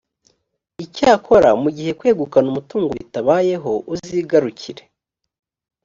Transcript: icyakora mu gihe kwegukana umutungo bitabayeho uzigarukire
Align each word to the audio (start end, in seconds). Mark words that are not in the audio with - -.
icyakora 0.83 1.49
mu 1.61 1.69
gihe 1.77 1.91
kwegukana 1.99 2.47
umutungo 2.49 2.89
bitabayeho 2.99 3.71
uzigarukire 3.93 4.83